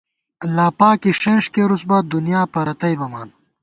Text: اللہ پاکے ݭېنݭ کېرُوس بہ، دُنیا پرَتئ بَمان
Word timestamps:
اللہ 0.43 0.67
پاکے 0.77 1.11
ݭېنݭ 1.21 1.45
کېرُوس 1.53 1.83
بہ، 1.89 1.97
دُنیا 2.13 2.41
پرَتئ 2.53 2.93
بَمان 2.99 3.29